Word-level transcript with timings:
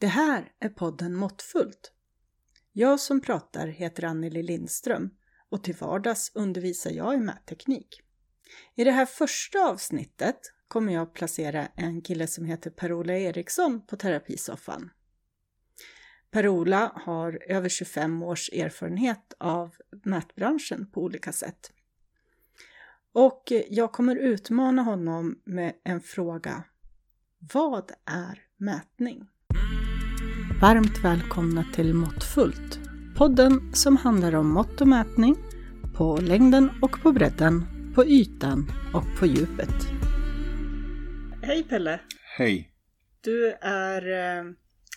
Det 0.00 0.06
här 0.06 0.52
är 0.60 0.68
podden 0.68 1.14
Måttfullt. 1.14 1.92
Jag 2.72 3.00
som 3.00 3.20
pratar 3.20 3.66
heter 3.66 4.04
Anneli 4.04 4.42
Lindström 4.42 5.10
och 5.48 5.64
till 5.64 5.74
vardags 5.74 6.32
undervisar 6.34 6.90
jag 6.90 7.14
i 7.14 7.16
mätteknik. 7.16 8.00
I 8.74 8.84
det 8.84 8.90
här 8.90 9.06
första 9.06 9.58
avsnittet 9.58 10.40
kommer 10.68 10.92
jag 10.92 11.02
att 11.02 11.12
placera 11.12 11.66
en 11.66 12.02
kille 12.02 12.26
som 12.26 12.44
heter 12.44 12.70
Per-Ola 12.70 13.12
Eriksson 13.12 13.86
på 13.86 13.96
terapisoffan. 13.96 14.90
Per-Ola 16.30 16.92
har 16.94 17.42
över 17.48 17.68
25 17.68 18.22
års 18.22 18.50
erfarenhet 18.52 19.34
av 19.38 19.74
mätbranschen 20.04 20.90
på 20.90 21.02
olika 21.02 21.32
sätt. 21.32 21.72
Och 23.12 23.52
jag 23.68 23.92
kommer 23.92 24.16
utmana 24.16 24.82
honom 24.82 25.40
med 25.44 25.74
en 25.84 26.00
fråga. 26.00 26.64
Vad 27.38 27.92
är 28.04 28.42
mätning? 28.56 29.28
Varmt 30.60 31.04
välkomna 31.04 31.64
till 31.74 31.94
Måttfullt, 31.94 32.80
podden 33.16 33.74
som 33.74 33.96
handlar 33.96 34.34
om 34.34 34.52
mått 34.52 34.80
och 34.80 34.88
mätning 34.88 35.36
på 35.96 36.16
längden 36.16 36.70
och 36.82 37.02
på 37.02 37.12
bredden, 37.12 37.62
på 37.94 38.04
ytan 38.06 38.72
och 38.94 39.18
på 39.18 39.26
djupet. 39.26 39.74
Hej 41.42 41.62
Pelle! 41.62 42.00
Hej! 42.38 42.72
Du 43.20 43.52
är 43.60 44.38
eh, 44.38 44.44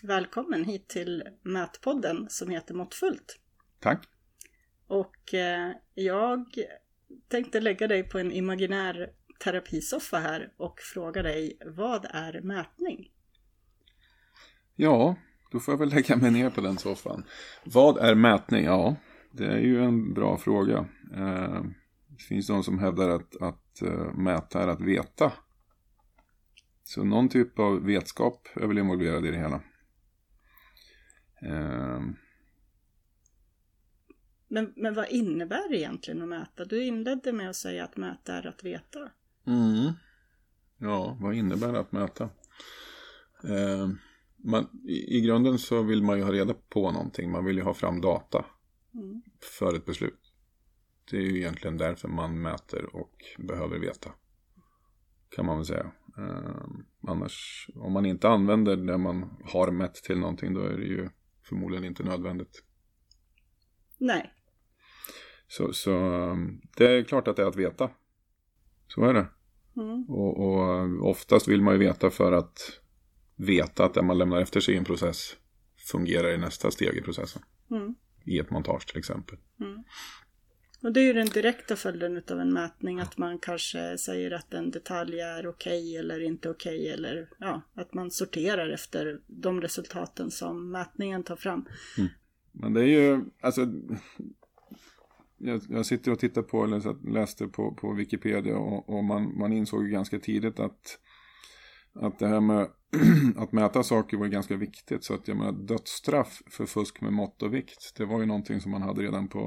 välkommen 0.01 0.65
hit 0.65 0.87
till 0.87 1.23
Mätpodden 1.41 2.29
som 2.29 2.49
heter 2.49 2.73
Måttfullt. 2.73 3.39
Tack! 3.79 4.07
Och 4.87 5.33
eh, 5.33 5.71
jag 5.93 6.45
tänkte 7.27 7.59
lägga 7.59 7.87
dig 7.87 8.03
på 8.03 8.19
en 8.19 8.31
imaginär 8.31 9.09
terapisoffa 9.43 10.17
här 10.17 10.53
och 10.57 10.79
fråga 10.79 11.23
dig, 11.23 11.57
vad 11.65 12.05
är 12.09 12.41
mätning? 12.41 13.11
Ja, 14.75 15.15
då 15.53 15.59
får 15.59 15.71
jag 15.71 15.79
väl 15.79 15.89
lägga 15.89 16.15
mig 16.15 16.31
ner 16.31 16.49
på 16.49 16.61
den 16.61 16.77
soffan. 16.77 17.23
Vad 17.63 17.97
är 17.97 18.15
mätning? 18.15 18.65
Ja, 18.65 18.95
det 19.31 19.45
är 19.45 19.59
ju 19.59 19.83
en 19.83 20.13
bra 20.13 20.37
fråga. 20.37 20.77
Eh, 21.13 21.63
det 22.07 22.23
finns 22.27 22.47
de 22.47 22.63
som 22.63 22.79
hävdar 22.79 23.09
att, 23.09 23.41
att 23.41 23.81
eh, 23.81 24.13
mäta 24.13 24.63
är 24.63 24.67
att 24.67 24.81
veta. 24.81 25.31
Så 26.83 27.03
någon 27.03 27.29
typ 27.29 27.59
av 27.59 27.85
vetskap 27.85 28.47
är 28.55 28.67
väl 28.67 28.77
involverad 28.77 29.25
i 29.25 29.31
det 29.31 29.37
hela. 29.37 29.61
Eh, 31.41 32.01
men, 34.47 34.73
men 34.75 34.93
vad 34.93 35.09
innebär 35.09 35.69
det 35.69 35.77
egentligen 35.77 36.21
att 36.21 36.29
mäta? 36.29 36.65
Du 36.65 36.83
inledde 36.83 37.33
med 37.33 37.49
att 37.49 37.55
säga 37.55 37.83
att 37.83 37.97
mäta 37.97 38.33
är 38.33 38.47
att 38.47 38.63
veta. 38.63 38.99
Mm. 39.47 39.93
Ja, 40.77 41.17
vad 41.21 41.35
innebär 41.35 41.71
det 41.71 41.79
att 41.79 41.91
mäta? 41.91 42.29
Eh, 43.43 43.89
man, 44.43 44.67
i, 44.87 45.17
I 45.17 45.21
grunden 45.21 45.59
så 45.59 45.81
vill 45.81 46.03
man 46.03 46.17
ju 46.17 46.23
ha 46.23 46.31
reda 46.31 46.53
på 46.69 46.91
någonting. 46.91 47.31
Man 47.31 47.45
vill 47.45 47.57
ju 47.57 47.63
ha 47.63 47.73
fram 47.73 48.01
data 48.01 48.45
mm. 48.93 49.21
för 49.59 49.75
ett 49.75 49.85
beslut. 49.85 50.19
Det 51.11 51.17
är 51.17 51.21
ju 51.21 51.37
egentligen 51.37 51.77
därför 51.77 52.07
man 52.07 52.41
mäter 52.41 52.95
och 52.95 53.13
behöver 53.37 53.79
veta. 53.79 54.11
Kan 55.29 55.45
man 55.45 55.57
väl 55.57 55.65
säga. 55.65 55.91
Eh, 56.17 56.65
annars, 57.07 57.67
om 57.75 57.93
man 57.93 58.05
inte 58.05 58.29
använder 58.29 58.75
det 58.77 58.97
man 58.97 59.43
har 59.43 59.71
mätt 59.71 59.95
till 59.95 60.19
någonting, 60.19 60.53
då 60.53 60.61
är 60.61 60.77
det 60.77 60.85
ju 60.85 61.09
förmodligen 61.43 61.83
inte 61.83 62.03
nödvändigt. 62.03 62.63
Nej. 63.97 64.33
Så, 65.47 65.73
så 65.73 65.91
det 66.77 66.85
är 66.85 67.03
klart 67.03 67.27
att 67.27 67.35
det 67.35 67.41
är 67.41 67.47
att 67.47 67.55
veta. 67.55 67.89
Så 68.87 69.03
är 69.03 69.13
det. 69.13 69.27
Mm. 69.75 70.05
Och, 70.09 70.39
och, 70.39 71.09
oftast 71.09 71.47
vill 71.47 71.61
man 71.61 71.73
ju 71.73 71.79
veta 71.79 72.09
för 72.09 72.31
att 72.31 72.82
veta 73.35 73.85
att 73.85 73.93
det 73.93 74.01
man 74.01 74.17
lämnar 74.17 74.41
efter 74.41 74.59
sig 74.59 74.73
i 74.73 74.77
en 74.77 74.85
process 74.85 75.35
fungerar 75.77 76.33
i 76.33 76.37
nästa 76.37 76.71
steg 76.71 76.97
i 76.97 77.01
processen. 77.01 77.41
Mm. 77.71 77.95
I 78.25 78.39
ett 78.39 78.49
montage 78.49 78.87
till 78.87 78.97
exempel. 78.97 79.37
Mm. 79.59 79.83
Och 80.83 80.93
det 80.93 80.99
är 80.99 81.03
ju 81.03 81.13
den 81.13 81.27
direkta 81.27 81.75
följden 81.75 82.23
av 82.31 82.39
en 82.39 82.53
mätning 82.53 82.99
att 82.99 83.17
man 83.17 83.39
kanske 83.39 83.97
säger 83.97 84.31
att 84.31 84.53
en 84.53 84.71
detalj 84.71 85.19
är 85.19 85.47
okej 85.47 85.81
okay 85.81 85.95
eller 85.95 86.19
inte 86.19 86.49
okej 86.49 86.79
okay, 86.79 86.87
eller 86.87 87.29
ja, 87.39 87.61
att 87.73 87.93
man 87.93 88.11
sorterar 88.11 88.69
efter 88.69 89.21
de 89.27 89.61
resultaten 89.61 90.31
som 90.31 90.71
mätningen 90.71 91.23
tar 91.23 91.35
fram. 91.35 91.65
Mm. 91.97 92.09
Men 92.51 92.73
det 92.73 92.81
är 92.81 92.87
ju, 92.87 93.25
alltså 93.41 93.67
jag, 95.37 95.61
jag, 95.69 95.85
sitter 95.85 96.11
och 96.11 96.19
tittar 96.19 96.41
på, 96.41 96.63
eller 96.63 97.11
läste 97.13 97.47
på, 97.47 97.75
på 97.75 97.93
Wikipedia 97.93 98.57
och, 98.57 98.89
och 98.89 99.03
man, 99.03 99.37
man 99.37 99.53
insåg 99.53 99.89
ganska 99.89 100.19
tidigt 100.19 100.59
att, 100.59 100.99
att 101.93 102.19
det 102.19 102.27
här 102.27 102.41
med 102.41 102.67
att 103.37 103.51
mäta 103.51 103.83
saker 103.83 104.17
var 104.17 104.27
ganska 104.27 104.55
viktigt. 104.55 105.03
Så 105.03 105.13
att 105.13 105.27
jag 105.27 105.37
menar 105.37 105.51
dödsstraff 105.51 106.41
för 106.47 106.65
fusk 106.65 107.01
med 107.01 107.13
mått 107.13 107.43
och 107.43 107.53
vikt, 107.53 107.93
det 107.97 108.05
var 108.05 108.19
ju 108.19 108.25
någonting 108.25 108.61
som 108.61 108.71
man 108.71 108.81
hade 108.81 109.01
redan 109.01 109.27
på 109.27 109.39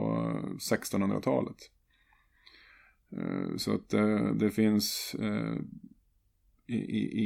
1600-talet. 0.71 1.57
Eh, 3.13 3.57
så 3.57 3.75
att 3.75 3.89
det, 3.89 4.13
eh, 4.13 4.35
det 4.35 4.51
finns 4.51 5.17
eh, 5.21 5.57
i, 6.67 6.77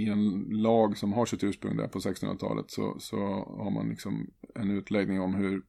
i, 0.03 0.09
en 0.09 0.47
lag 0.49 0.99
som 0.99 1.13
har 1.13 1.27
sitt 1.27 1.45
ursprung 1.45 1.77
där 1.77 1.89
på 1.89 1.99
1600-talet 1.99 2.71
så, 2.71 2.97
så 2.99 3.17
har 3.59 3.71
man 3.71 3.89
liksom 3.89 4.31
en 4.55 4.71
utläggning 4.71 5.21
om 5.21 5.35
hur 5.35 5.63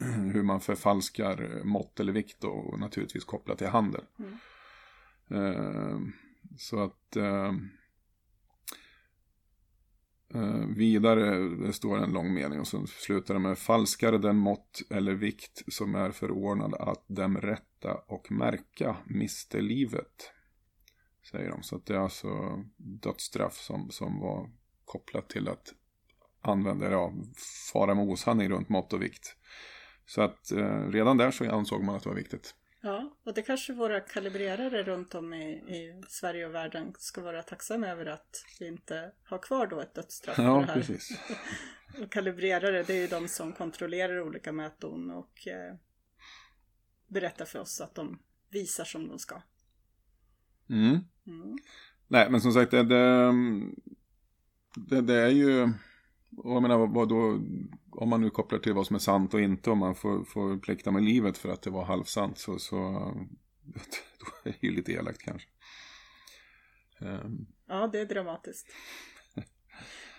hur 0.32 0.42
man 0.42 0.60
förfalskar 0.60 1.64
mått 1.64 2.00
eller 2.00 2.12
vikt 2.12 2.44
och 2.44 2.80
naturligtvis 2.80 3.24
kopplat 3.24 3.58
till 3.58 3.66
handel. 3.66 4.04
Mm. 4.18 4.32
Eh, 5.30 6.00
så 6.58 6.82
att 6.82 7.16
eh, 7.16 7.24
eh, 7.24 7.52
Eh, 10.34 10.66
vidare, 10.76 11.48
det 11.66 11.72
står 11.72 11.98
en 11.98 12.12
lång 12.12 12.34
mening 12.34 12.60
och 12.60 12.66
så 12.66 12.86
slutar 12.86 13.34
det 13.34 13.40
med 13.40 13.58
falskare 13.58 14.18
den 14.18 14.36
mått 14.36 14.82
eller 14.90 15.12
vikt 15.12 15.62
som 15.68 15.94
är 15.94 16.10
förordnad 16.10 16.74
att 16.74 17.04
dem 17.06 17.36
rätta 17.36 17.94
och 17.94 18.32
märka 18.32 18.96
miste 19.06 19.60
livet. 19.60 20.32
Säger 21.30 21.50
de. 21.50 21.62
Så 21.62 21.76
att 21.76 21.86
det 21.86 21.94
är 21.94 21.98
alltså 21.98 22.64
dödsstraff 22.76 23.56
som, 23.56 23.90
som 23.90 24.20
var 24.20 24.50
kopplat 24.84 25.28
till 25.28 25.48
att 25.48 25.74
använda, 26.40 26.90
ja, 26.90 27.12
fara 27.72 27.94
med 27.94 28.04
osanning 28.04 28.48
runt 28.48 28.68
mått 28.68 28.92
och 28.92 29.02
vikt. 29.02 29.36
Så 30.06 30.22
att 30.22 30.52
eh, 30.52 30.88
redan 30.88 31.16
där 31.16 31.30
så 31.30 31.50
ansåg 31.50 31.84
man 31.84 31.96
att 31.96 32.02
det 32.02 32.08
var 32.08 32.16
viktigt. 32.16 32.54
Ja, 32.80 33.16
och 33.24 33.34
det 33.34 33.42
kanske 33.42 33.72
våra 33.72 34.00
kalibrerare 34.00 34.82
runt 34.82 35.14
om 35.14 35.34
i, 35.34 35.52
i 35.52 36.02
Sverige 36.08 36.46
och 36.46 36.54
världen 36.54 36.94
ska 36.98 37.20
vara 37.20 37.42
tacksamma 37.42 37.86
över 37.86 38.06
att 38.06 38.44
vi 38.60 38.66
inte 38.66 39.12
har 39.24 39.38
kvar 39.38 39.66
då 39.66 39.80
ett 39.80 39.94
dödsstraff 39.94 40.38
ja, 40.38 40.60
här. 40.60 40.74
Precis. 40.74 41.20
och 42.02 42.12
kalibrerare, 42.12 42.82
det 42.82 42.94
är 42.94 43.00
ju 43.00 43.06
de 43.06 43.28
som 43.28 43.52
kontrollerar 43.52 44.20
olika 44.20 44.52
mäton 44.52 45.10
och 45.10 45.48
eh, 45.48 45.74
berättar 47.06 47.44
för 47.44 47.58
oss 47.58 47.80
att 47.80 47.94
de 47.94 48.18
visar 48.50 48.84
som 48.84 49.08
de 49.08 49.18
ska. 49.18 49.42
Mm. 50.70 50.98
Mm. 51.26 51.58
Nej, 52.08 52.30
men 52.30 52.40
som 52.40 52.52
sagt, 52.52 52.70
det, 52.70 52.82
det, 52.82 53.32
det, 54.88 55.00
det 55.00 55.14
är 55.14 55.28
ju 55.28 55.72
och 56.36 56.54
jag 56.54 56.62
menar, 56.62 56.86
vad 56.86 57.08
då, 57.08 57.40
om 57.92 58.08
man 58.08 58.20
nu 58.20 58.30
kopplar 58.30 58.58
till 58.58 58.72
vad 58.72 58.86
som 58.86 58.96
är 58.96 59.00
sant 59.00 59.34
och 59.34 59.40
inte, 59.40 59.70
om 59.70 59.78
man 59.78 59.94
får, 59.94 60.24
får 60.24 60.58
plikta 60.58 60.90
med 60.90 61.02
livet 61.02 61.38
för 61.38 61.48
att 61.48 61.62
det 61.62 61.70
var 61.70 61.84
halvsant, 61.84 62.38
så, 62.38 62.58
så 62.58 62.76
då 64.18 64.50
är 64.50 64.56
det 64.60 64.66
ju 64.66 64.70
lite 64.70 64.92
elakt 64.92 65.18
kanske. 65.18 65.48
Um. 67.00 67.46
Ja, 67.68 67.88
det 67.92 68.00
är 68.00 68.06
dramatiskt. 68.06 68.66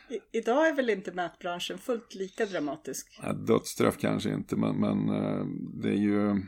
I, 0.09 0.37
idag 0.37 0.67
är 0.67 0.75
väl 0.75 0.89
inte 0.89 1.11
mätbranschen 1.11 1.77
fullt 1.77 2.15
lika 2.15 2.45
dramatisk? 2.45 3.19
Ja, 3.23 3.33
dödsstraff 3.33 3.97
kanske 3.97 4.33
inte, 4.33 4.55
men, 4.55 4.75
men 4.75 5.09
uh, 5.09 5.45
det 5.81 5.89
är 5.89 5.97
ju 5.97 6.41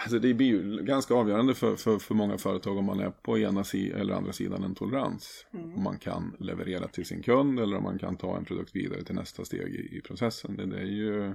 Alltså 0.00 0.18
det 0.18 0.34
blir 0.34 0.46
ju 0.46 0.82
ganska 0.82 1.14
avgörande 1.14 1.54
för, 1.54 1.76
för, 1.76 1.98
för 1.98 2.14
många 2.14 2.38
företag 2.38 2.78
om 2.78 2.84
man 2.84 3.00
är 3.00 3.10
på 3.10 3.38
ena 3.38 3.64
si 3.64 3.90
eller 3.90 4.14
andra 4.14 4.32
sidan 4.32 4.64
en 4.64 4.74
tolerans. 4.74 5.46
Mm. 5.52 5.74
Om 5.74 5.82
man 5.82 5.98
kan 5.98 6.36
leverera 6.38 6.88
till 6.88 7.06
sin 7.06 7.22
kund 7.22 7.60
eller 7.60 7.76
om 7.76 7.82
man 7.82 7.98
kan 7.98 8.16
ta 8.16 8.36
en 8.36 8.44
produkt 8.44 8.76
vidare 8.76 9.04
till 9.04 9.14
nästa 9.14 9.44
steg 9.44 9.74
i, 9.74 9.98
i 9.98 10.00
processen. 10.00 10.56
Det, 10.56 10.66
det, 10.66 10.78
är 10.78 10.84
ju... 10.84 11.26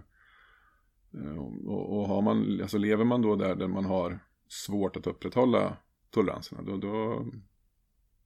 Eh, 1.14 1.38
och, 1.66 2.00
och 2.00 2.08
har 2.08 2.22
man, 2.22 2.62
alltså 2.62 2.78
lever 2.78 3.06
man 3.06 3.22
då 3.22 3.36
där, 3.36 3.56
där 3.56 3.68
man 3.68 3.86
har 3.86 4.20
svårt 4.48 4.98
att 4.98 5.08
upprätthålla 5.08 5.78
toleranserna, 6.10 6.62
då, 6.62 6.78
då, 6.78 7.26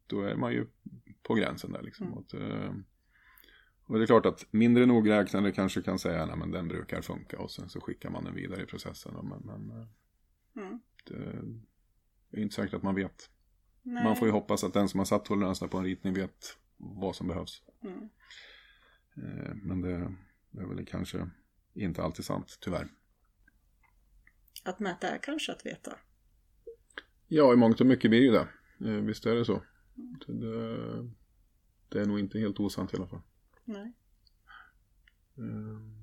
då 0.08 0.22
är 0.22 0.36
man 0.36 0.54
ju 0.54 0.68
på 1.24 1.34
gränsen 1.34 1.72
där 1.72 1.82
liksom. 1.82 2.08
Mm. 2.08 2.18
Och, 2.18 2.34
eh, 2.34 2.74
och 3.86 3.98
det 3.98 4.04
är 4.04 4.08
klart 4.08 4.26
att 4.26 4.46
mindre 4.52 4.86
nogräknade 4.86 5.52
kanske 5.52 5.82
kan 5.82 6.00
säga 6.00 6.24
att 6.24 6.52
den 6.52 6.68
brukar 6.68 7.02
funka 7.02 7.40
och 7.40 7.52
sen 7.52 7.70
så 7.70 7.82
skickar 7.82 8.10
man 8.10 8.24
den 8.24 8.36
vidare 8.36 8.64
i 8.64 8.66
processen. 8.66 9.14
Men, 9.14 9.40
men 9.46 9.80
eh, 9.80 9.88
Mm. 10.58 10.80
Det 12.32 12.40
är 12.40 12.42
inte 12.42 12.56
säkert 12.56 12.74
att 12.74 12.84
man 12.84 12.96
vet. 12.96 13.30
Nej. 13.84 14.04
Man 14.04 14.16
får 14.16 14.28
ju 14.28 14.32
hoppas 14.32 14.64
att 14.64 14.74
den 14.74 14.90
som 14.90 14.98
har 14.98 15.06
satt 15.06 15.26
toleranserna 15.26 15.70
på 15.70 15.78
en 15.78 15.84
ritning 15.84 16.14
vet 16.14 16.58
vad 16.78 17.16
som 17.16 17.28
behövs. 17.28 17.64
Mm. 17.84 18.10
Eh, 19.16 19.56
men 19.56 19.82
det, 19.82 19.92
är 20.62 20.66
väl 20.66 20.86
kanske 20.86 21.30
inte 21.74 22.04
alltid 22.04 22.26
sant, 22.26 22.58
tyvärr. 22.62 22.88
Att 24.64 24.80
mäta 24.80 25.08
är 25.08 25.18
kanske 25.18 25.52
att 25.52 25.66
veta. 25.66 25.98
Ja, 27.28 27.54
i 27.54 27.56
mångt 27.56 27.82
och 27.82 27.88
mycket 27.88 28.12
blir 28.12 28.22
ju 28.22 28.32
det. 28.32 28.48
Eh, 28.90 29.04
visst 29.04 29.26
är 29.26 29.36
det 29.36 29.46
så. 29.46 29.64
Det, 30.28 31.10
det 31.90 32.02
är 32.02 32.06
nog 32.06 32.20
inte 32.20 32.40
helt 32.40 32.60
osant 32.60 32.94
i 32.94 32.98
alla 32.98 33.08
fall. 33.08 33.22
Nej. 33.66 33.94
Ehm, 35.38 35.97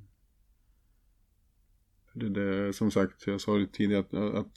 det, 2.14 2.28
det, 2.28 2.72
som 2.72 2.90
sagt, 2.90 3.26
jag 3.26 3.40
sa 3.40 3.58
det 3.58 3.72
tidigare 3.72 4.00
att, 4.00 4.14
att 4.14 4.56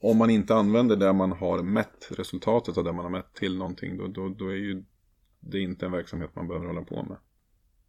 om 0.00 0.16
man 0.18 0.30
inte 0.30 0.54
använder 0.54 0.96
det 0.96 1.12
man 1.12 1.32
har 1.32 1.62
mätt, 1.62 2.08
resultatet 2.10 2.78
av 2.78 2.84
det 2.84 2.92
man 2.92 3.04
har 3.04 3.10
mätt 3.10 3.34
till 3.34 3.58
någonting, 3.58 3.96
då, 3.96 4.06
då, 4.06 4.28
då 4.28 4.48
är 4.48 4.56
ju 4.56 4.84
det 5.40 5.60
inte 5.60 5.86
en 5.86 5.92
verksamhet 5.92 6.36
man 6.36 6.48
behöver 6.48 6.66
hålla 6.66 6.82
på 6.82 7.02
med. 7.02 7.16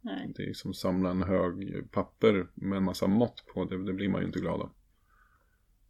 Nej. 0.00 0.32
Det 0.36 0.42
är 0.42 0.52
som 0.52 0.74
samla 0.74 1.10
en 1.10 1.22
hög 1.22 1.90
papper 1.90 2.46
med 2.54 2.76
en 2.76 2.84
massa 2.84 3.06
mått 3.06 3.44
på, 3.54 3.64
det, 3.64 3.84
det 3.84 3.92
blir 3.92 4.08
man 4.08 4.20
ju 4.20 4.26
inte 4.26 4.40
glad 4.40 4.60
av. 4.60 4.70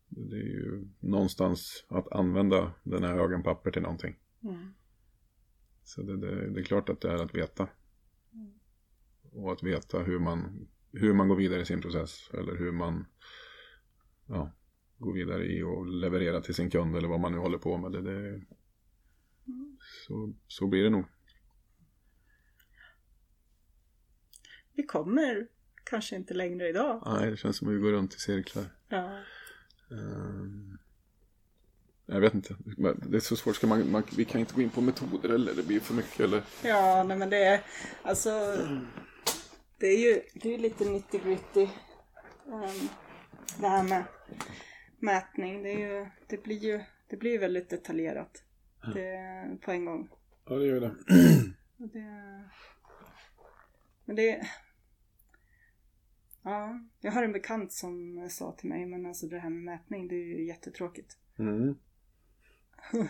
Det 0.08 0.37
är 0.37 0.49
ju 0.49 0.88
någonstans 1.00 1.84
att 1.88 2.12
använda 2.12 2.73
den 2.82 3.02
här 3.02 3.14
högen 3.14 3.43
papper 3.43 3.70
till 3.70 3.82
någonting. 3.82 4.17
Mm. 4.43 4.75
Så 5.84 6.02
det, 6.02 6.17
det, 6.17 6.50
det, 6.50 6.61
är 6.61 6.64
klart 6.64 6.88
att 6.88 7.00
det 7.00 7.11
är 7.11 7.25
att 7.25 7.34
veta. 7.34 7.69
Och 9.32 9.52
att 9.52 9.62
veta 9.62 9.99
hur 9.99 10.19
man, 10.19 10.69
hur 10.93 11.12
man 11.12 11.29
går 11.29 11.37
vidare 11.37 11.61
i 11.61 11.67
sin 11.67 11.81
process. 11.81 12.31
Eller 12.33 12.56
hur 12.56 12.73
man 12.73 13.06
ja, 14.29 14.50
går 14.99 15.12
vidare 15.12 15.47
i 15.47 15.62
och 15.62 15.87
leverera 15.87 16.41
till 16.41 16.55
sin 16.55 16.71
kund 16.71 16.97
eller 16.97 17.09
vad 17.09 17.21
man 17.21 17.33
nu 17.33 17.39
håller 17.39 17.59
på 17.59 17.77
med. 17.77 17.93
Det, 17.93 18.03
det, 18.03 18.41
så, 20.06 20.33
så 20.47 20.67
blir 20.67 20.85
det 20.85 20.91
nog. 20.91 21.05
Vi 24.75 24.83
kommer 24.83 25.47
kanske 25.85 26.17
inte 26.17 26.35
längre 26.35 26.69
idag. 26.69 27.03
Nej, 27.06 27.31
det 27.31 27.37
känns 27.37 27.56
som 27.56 27.69
att 27.69 27.75
vi 27.75 27.79
går 27.79 27.93
runt 27.93 28.15
i 28.15 28.19
cirklar. 28.19 28.65
Ja. 28.89 29.19
Um, 29.89 30.79
jag 32.06 32.21
vet 32.21 32.35
inte. 32.35 32.56
Det 33.09 33.17
är 33.17 33.21
så 33.21 33.37
svårt. 33.37 33.56
Ska 33.56 33.67
man, 33.67 33.91
man, 33.91 34.03
vi 34.17 34.25
kan 34.25 34.41
inte 34.41 34.55
gå 34.55 34.62
in 34.62 34.71
på 34.71 34.81
metoder 34.81 35.29
eller 35.29 35.55
det 35.55 35.62
blir 35.62 35.81
för 35.81 35.94
mycket 35.94 36.21
eller? 36.21 36.43
Ja, 36.65 37.05
nej 37.09 37.17
men 37.17 37.31
det 37.31 37.44
är 37.44 37.61
alltså 38.03 38.31
det 39.82 39.88
är 39.88 39.99
ju 39.99 40.23
det 40.34 40.55
är 40.55 40.58
lite 40.58 40.90
90 40.90 41.20
gritty 41.25 41.69
um, 42.46 42.88
det 43.61 43.69
här 43.69 43.82
med 43.88 44.05
mätning. 44.99 45.62
Det, 45.62 45.70
är 45.70 45.79
ju, 45.79 46.06
det 46.26 46.43
blir 46.43 46.58
ju 46.58 46.81
det 47.08 47.17
blir 47.17 47.38
väldigt 47.38 47.70
detaljerat 47.70 48.44
det, 48.94 49.58
på 49.61 49.70
en 49.70 49.84
gång. 49.84 50.08
Ja, 50.44 50.55
det 50.55 50.67
gör 50.67 50.81
det. 50.81 50.94
det 51.79 52.44
men 54.05 54.17
det 54.17 54.46
Ja, 56.43 56.81
jag 57.00 57.12
har 57.12 57.23
en 57.23 57.32
bekant 57.32 57.73
som 57.73 58.26
sa 58.31 58.52
till 58.52 58.69
mig, 58.69 58.87
men 58.87 59.06
alltså 59.06 59.26
det 59.26 59.38
här 59.38 59.50
med 59.50 59.62
mätning, 59.62 60.08
det 60.08 60.14
är 60.14 60.38
ju 60.38 60.46
jättetråkigt. 60.46 61.19
Mm. 61.38 61.75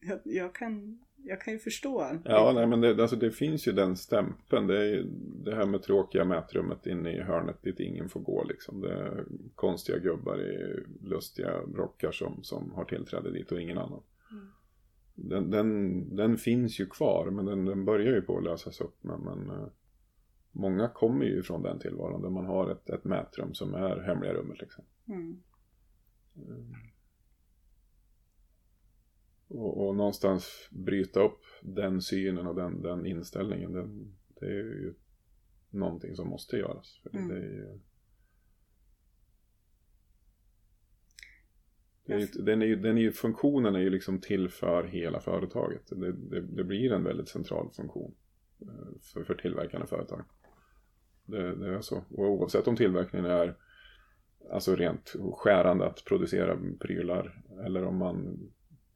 jag, 0.00 0.20
jag, 0.24 0.54
kan, 0.54 1.04
jag 1.24 1.40
kan 1.40 1.52
ju 1.52 1.58
förstå. 1.58 2.20
Ja, 2.24 2.52
nej, 2.54 2.66
men 2.66 2.80
det, 2.80 3.02
alltså, 3.02 3.16
det 3.16 3.30
finns 3.30 3.68
ju 3.68 3.72
den 3.72 3.96
stämpeln. 3.96 4.66
Det 4.66 4.78
är 4.78 4.84
ju 4.84 5.06
det 5.44 5.54
här 5.54 5.66
med 5.66 5.82
tråkiga 5.82 6.24
mätrummet 6.24 6.86
inne 6.86 7.12
i 7.12 7.20
hörnet 7.20 7.62
dit 7.62 7.80
ingen 7.80 8.08
får 8.08 8.20
gå 8.20 8.44
liksom. 8.44 8.80
Det 8.80 8.92
är 8.92 9.24
konstiga 9.54 9.98
gubbar 9.98 10.40
i 10.40 10.84
lustiga 11.02 11.58
rockar 11.60 12.12
som, 12.12 12.42
som 12.42 12.72
har 12.72 12.84
tillträde 12.84 13.32
dit 13.32 13.52
och 13.52 13.60
ingen 13.60 13.78
annan. 13.78 14.02
Mm. 14.30 14.48
Den, 15.14 15.50
den, 15.50 16.16
den, 16.16 16.36
finns 16.36 16.80
ju 16.80 16.86
kvar, 16.86 17.30
men 17.30 17.44
den, 17.44 17.64
den 17.64 17.84
börjar 17.84 18.14
ju 18.14 18.22
på 18.22 18.38
att 18.38 18.44
lösas 18.44 18.80
upp. 18.80 18.96
Men, 19.00 19.20
men 19.20 19.50
eh, 19.50 19.66
många 20.52 20.88
kommer 20.88 21.24
ju 21.24 21.42
från 21.42 21.62
den 21.62 21.78
tillvaron 21.78 22.22
där 22.22 22.30
man 22.30 22.46
har 22.46 22.70
ett, 22.70 22.90
ett 22.90 23.04
mätrum 23.04 23.54
som 23.54 23.74
är 23.74 24.00
hemliga 24.00 24.34
rummet 24.34 24.60
liksom. 24.60 24.84
Mm. 25.08 25.42
Och, 29.54 29.86
och, 29.86 29.96
någonstans 29.96 30.68
bryta 30.70 31.20
upp 31.20 31.40
den 31.62 32.02
synen 32.02 32.46
och 32.46 32.54
den, 32.54 32.82
den 32.82 33.06
inställningen. 33.06 33.72
Den, 33.72 34.16
det 34.40 34.46
är 34.46 34.50
ju 34.50 34.94
någonting 35.70 36.16
som 36.16 36.28
måste 36.28 36.56
göras. 36.56 37.00
För 37.02 37.16
mm. 37.16 37.28
det 37.28 37.34
är 37.34 37.40
ju, 37.40 37.78
det 42.04 42.12
är, 42.12 42.42
den, 42.42 42.62
är 42.62 42.66
ju, 42.66 42.76
den 42.76 42.98
är 42.98 43.02
ju, 43.02 43.12
funktionen 43.12 43.74
är 43.74 43.80
ju 43.80 43.90
liksom 43.90 44.20
till 44.20 44.48
för 44.48 44.84
hela 44.84 45.20
företaget. 45.20 45.82
Det, 45.90 46.12
det, 46.12 46.40
det 46.40 46.64
blir 46.64 46.92
en 46.92 47.04
väldigt 47.04 47.28
central 47.28 47.70
funktion 47.70 48.14
eh, 48.60 49.00
för, 49.00 49.24
för 49.24 49.34
tillverkande 49.34 49.86
företag. 49.86 50.24
Det, 51.24 51.54
det, 51.54 51.74
är 51.74 51.80
så. 51.80 52.04
Och 52.10 52.30
oavsett 52.30 52.68
om 52.68 52.76
tillverkningen 52.76 53.26
är 53.30 53.56
alltså 54.50 54.76
rent 54.76 55.14
skärande 55.32 55.86
att 55.86 56.04
producera 56.04 56.58
prylar 56.80 57.42
eller 57.66 57.84
om 57.84 57.96
man 57.96 58.38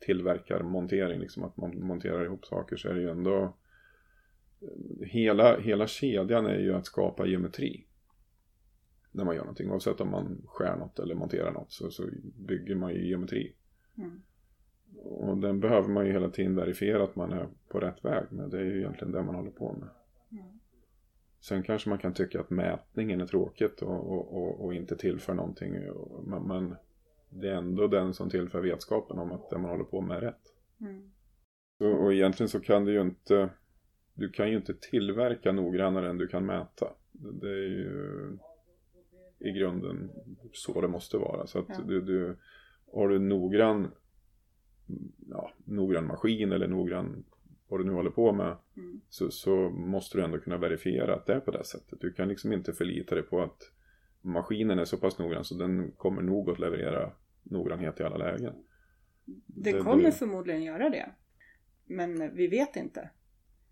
tillverkar 0.06 0.62
montering, 0.62 1.20
liksom 1.20 1.44
att 1.44 1.56
man 1.56 1.80
monterar 1.80 2.24
ihop 2.24 2.46
saker 2.46 2.76
så 2.76 2.88
är 2.88 2.94
det 2.94 3.00
ju 3.00 3.10
ändå 3.10 3.56
hela, 5.00 5.60
hela 5.60 5.86
kedjan 5.86 6.46
är 6.46 6.58
ju 6.58 6.74
att 6.74 6.86
skapa 6.86 7.26
geometri 7.26 7.86
när 9.12 9.24
man 9.24 9.34
gör 9.34 9.42
någonting. 9.42 9.70
Oavsett 9.70 10.00
om 10.00 10.10
man 10.10 10.42
skär 10.46 10.76
något 10.76 10.98
eller 10.98 11.14
monterar 11.14 11.52
något 11.52 11.72
så, 11.72 11.90
så 11.90 12.08
bygger 12.38 12.74
man 12.74 12.94
ju 12.94 13.08
geometri. 13.08 13.54
Mm. 13.96 14.22
Och 15.04 15.38
den 15.38 15.60
behöver 15.60 15.88
man 15.88 16.06
ju 16.06 16.12
hela 16.12 16.30
tiden 16.30 16.54
verifiera 16.54 17.04
att 17.04 17.16
man 17.16 17.32
är 17.32 17.48
på 17.68 17.80
rätt 17.80 18.04
väg 18.04 18.24
med. 18.30 18.50
Det 18.50 18.58
är 18.58 18.64
ju 18.64 18.78
egentligen 18.78 19.12
det 19.12 19.22
man 19.22 19.34
håller 19.34 19.50
på 19.50 19.72
med. 19.72 19.88
Mm. 20.30 20.58
Sen 21.40 21.62
kanske 21.62 21.88
man 21.88 21.98
kan 21.98 22.14
tycka 22.14 22.40
att 22.40 22.50
mätningen 22.50 23.20
är 23.20 23.26
tråkigt 23.26 23.82
och, 23.82 24.12
och, 24.12 24.36
och, 24.36 24.64
och 24.64 24.74
inte 24.74 24.96
tillför 24.96 25.34
någonting. 25.34 25.72
Men, 26.26 26.42
men, 26.42 26.76
det 27.28 27.48
är 27.48 27.54
ändå 27.54 27.86
den 27.86 28.14
som 28.14 28.30
tillför 28.30 28.60
vetskapen 28.60 29.18
om 29.18 29.32
att 29.32 29.50
det 29.50 29.58
man 29.58 29.70
håller 29.70 29.84
på 29.84 30.00
med 30.00 30.16
är 30.16 30.20
rätt. 30.20 30.54
Mm. 30.80 31.10
Så, 31.78 31.88
och 31.88 32.12
egentligen 32.12 32.48
så 32.48 32.60
kan 32.60 32.84
du 32.84 32.92
ju 32.92 33.00
inte 33.00 33.50
du 34.16 34.28
kan 34.28 34.50
ju 34.50 34.56
inte 34.56 34.74
tillverka 34.74 35.52
noggrannare 35.52 36.10
än 36.10 36.18
du 36.18 36.26
kan 36.26 36.46
mäta. 36.46 36.92
Det 37.12 37.48
är 37.48 37.68
ju 37.68 38.38
i 39.38 39.52
grunden 39.52 40.10
så 40.52 40.80
det 40.80 40.88
måste 40.88 41.16
vara. 41.16 41.46
Så 41.46 41.58
att 41.58 41.68
ja. 41.68 41.84
du, 41.86 42.00
du, 42.00 42.36
har 42.92 43.08
du 43.08 43.18
noggrann, 43.18 43.90
ja, 45.30 45.52
noggrann 45.64 46.06
maskin 46.06 46.52
eller 46.52 46.68
noggrann 46.68 47.24
vad 47.68 47.80
du 47.80 47.84
nu 47.84 47.92
håller 47.92 48.10
på 48.10 48.32
med 48.32 48.56
mm. 48.76 49.00
så, 49.08 49.30
så 49.30 49.56
måste 49.70 50.18
du 50.18 50.24
ändå 50.24 50.38
kunna 50.38 50.58
verifiera 50.58 51.14
att 51.14 51.26
det 51.26 51.34
är 51.34 51.40
på 51.40 51.50
det 51.50 51.64
sättet. 51.64 52.00
Du 52.00 52.12
kan 52.12 52.28
liksom 52.28 52.52
inte 52.52 52.72
förlita 52.72 53.14
dig 53.14 53.24
på 53.24 53.42
att 53.42 53.72
maskinen 54.26 54.78
är 54.78 54.84
så 54.84 54.96
pass 54.96 55.18
noggrann 55.18 55.44
så 55.44 55.54
den 55.54 55.92
kommer 55.92 56.22
nog 56.22 56.50
att 56.50 56.58
leverera 56.58 57.12
noggrannhet 57.42 58.00
i 58.00 58.02
alla 58.02 58.16
lägen. 58.16 58.64
Det, 59.24 59.72
det 59.72 59.82
kommer 59.82 60.02
det... 60.02 60.12
förmodligen 60.12 60.62
göra 60.62 60.90
det. 60.90 61.10
Men 61.84 62.34
vi 62.34 62.46
vet 62.46 62.76
inte. 62.76 63.10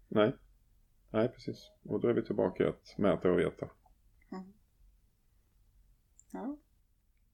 Nej. 0.09 0.37
Nej, 1.11 1.29
precis. 1.29 1.71
Och 1.83 2.01
då 2.01 2.09
är 2.09 2.13
vi 2.13 2.25
tillbaka 2.25 2.65
i 2.65 2.67
att 2.67 2.99
mäta 2.99 3.31
och 3.31 3.39
veta. 3.39 3.71
Mm. 4.33 4.53
Ja. 6.33 6.59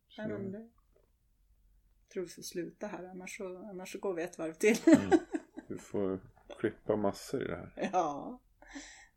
Så... 0.08 0.22
men 0.22 0.52
det... 0.52 0.58
Jag 0.58 2.12
tror 2.12 2.22
vi 2.22 2.28
får 2.28 2.42
sluta 2.42 2.86
här 2.86 3.04
annars 3.04 3.36
så, 3.36 3.58
annars 3.58 3.92
så 3.92 3.98
går 3.98 4.14
vi 4.14 4.22
ett 4.22 4.38
varv 4.38 4.52
till. 4.52 4.76
Mm. 4.86 5.18
Vi 5.68 5.78
får 5.78 6.20
klippa 6.58 6.96
massor 6.96 7.42
i 7.42 7.46
det 7.46 7.56
här. 7.56 7.90
Ja, 7.92 8.40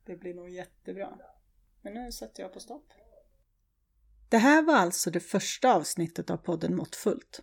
det 0.06 0.16
blir 0.16 0.34
nog 0.34 0.50
jättebra. 0.50 1.20
Men 1.82 1.94
nu 1.94 2.12
sätter 2.12 2.44
jag 2.44 2.54
på 2.54 2.60
stopp. 2.60 2.94
Det 4.34 4.40
här 4.40 4.62
var 4.62 4.76
alltså 4.76 5.12
det 5.12 5.20
första 5.20 5.74
avsnittet 5.74 6.30
av 6.30 6.38
podden 6.38 6.76
Måttfullt. 6.76 7.42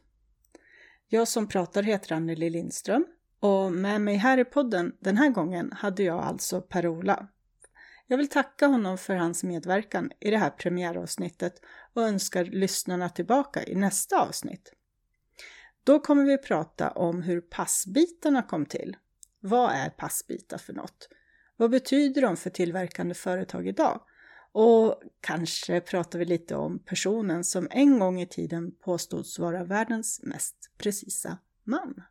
Jag 1.08 1.28
som 1.28 1.48
pratar 1.48 1.82
heter 1.82 2.12
Anneli 2.12 2.50
Lindström 2.50 3.06
och 3.40 3.72
med 3.72 4.00
mig 4.00 4.16
här 4.16 4.38
i 4.38 4.44
podden 4.44 4.96
den 5.00 5.16
här 5.16 5.28
gången 5.28 5.72
hade 5.72 6.02
jag 6.02 6.20
alltså 6.20 6.60
Per-Ola. 6.60 7.28
Jag 8.06 8.16
vill 8.16 8.28
tacka 8.28 8.66
honom 8.66 8.98
för 8.98 9.14
hans 9.14 9.44
medverkan 9.44 10.10
i 10.20 10.30
det 10.30 10.36
här 10.38 10.50
premiäravsnittet 10.50 11.54
och 11.92 12.02
önskar 12.02 12.44
lyssnarna 12.44 13.08
tillbaka 13.08 13.64
i 13.64 13.74
nästa 13.74 14.20
avsnitt. 14.20 14.72
Då 15.84 16.00
kommer 16.00 16.24
vi 16.24 16.38
prata 16.38 16.90
om 16.90 17.22
hur 17.22 17.40
passbitarna 17.40 18.42
kom 18.42 18.66
till 18.66 18.96
vad 19.40 19.70
är 19.72 19.90
passbitar 19.90 20.58
för 20.58 20.72
något? 20.72 21.08
Vad 21.56 21.70
betyder 21.70 22.22
de 22.22 22.36
för 22.36 22.50
tillverkande 22.50 23.14
företag 23.14 23.68
idag? 23.68 24.00
Och 24.52 25.02
kanske 25.20 25.80
pratar 25.80 26.18
vi 26.18 26.24
lite 26.24 26.56
om 26.56 26.78
personen 26.78 27.44
som 27.44 27.68
en 27.70 27.98
gång 27.98 28.20
i 28.20 28.26
tiden 28.26 28.72
påstods 28.80 29.38
vara 29.38 29.64
världens 29.64 30.20
mest 30.22 30.56
precisa 30.78 31.38
man. 31.64 32.02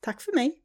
Tack 0.00 0.20
för 0.22 0.34
mig! 0.34 0.58